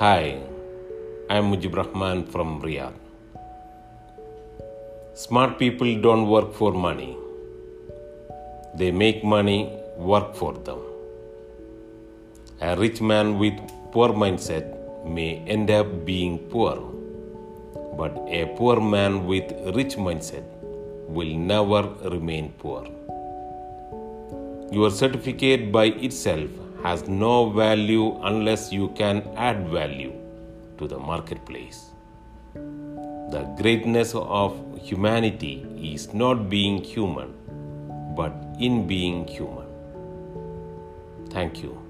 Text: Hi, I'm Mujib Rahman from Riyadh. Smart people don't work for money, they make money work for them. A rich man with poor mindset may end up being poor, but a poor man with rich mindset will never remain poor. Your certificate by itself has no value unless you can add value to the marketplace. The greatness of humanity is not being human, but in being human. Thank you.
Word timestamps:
Hi, 0.00 0.38
I'm 1.28 1.46
Mujib 1.50 1.74
Rahman 1.76 2.24
from 2.32 2.62
Riyadh. 2.62 2.98
Smart 5.22 5.58
people 5.58 5.90
don't 6.00 6.28
work 6.28 6.52
for 6.58 6.70
money, 6.72 7.16
they 8.76 8.92
make 8.92 9.24
money 9.24 9.72
work 9.96 10.36
for 10.36 10.52
them. 10.68 10.78
A 12.60 12.76
rich 12.76 13.00
man 13.00 13.40
with 13.40 13.58
poor 13.90 14.10
mindset 14.10 14.70
may 15.04 15.42
end 15.56 15.68
up 15.78 16.04
being 16.04 16.38
poor, 16.54 16.76
but 17.96 18.22
a 18.28 18.44
poor 18.60 18.80
man 18.80 19.26
with 19.26 19.50
rich 19.80 19.96
mindset 19.96 20.46
will 21.08 21.34
never 21.34 21.82
remain 22.16 22.52
poor. 22.62 22.86
Your 24.70 24.92
certificate 24.92 25.72
by 25.72 25.86
itself 25.86 26.67
has 26.88 27.06
no 27.06 27.50
value 27.50 28.18
unless 28.28 28.72
you 28.72 28.88
can 29.00 29.18
add 29.36 29.58
value 29.68 30.12
to 30.78 30.86
the 30.88 30.98
marketplace. 30.98 31.80
The 33.34 33.42
greatness 33.58 34.14
of 34.14 34.54
humanity 34.80 35.66
is 35.94 36.14
not 36.14 36.48
being 36.48 36.78
human, 36.82 37.34
but 38.16 38.32
in 38.58 38.86
being 38.86 39.26
human. 39.26 39.66
Thank 41.28 41.62
you. 41.62 41.87